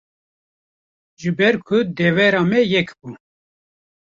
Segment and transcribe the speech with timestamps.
[1.19, 3.09] ji ber ku devera me yek bû